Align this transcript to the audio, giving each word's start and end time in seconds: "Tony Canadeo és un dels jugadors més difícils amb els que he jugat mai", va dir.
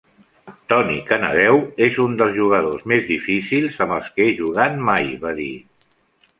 "Tony 0.71 0.95
Canadeo 1.09 1.59
és 1.89 1.99
un 2.05 2.17
dels 2.23 2.33
jugadors 2.39 2.87
més 2.93 3.11
difícils 3.13 3.79
amb 3.87 3.97
els 4.01 4.11
que 4.17 4.27
he 4.29 4.35
jugat 4.43 4.85
mai", 4.91 5.17
va 5.29 5.39
dir. 5.45 5.55